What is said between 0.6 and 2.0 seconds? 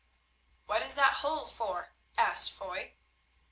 "What is that hole for?"